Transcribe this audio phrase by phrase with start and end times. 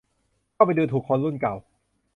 [0.57, 1.55] ก็ไปดูถูกคนรุ่นเก่า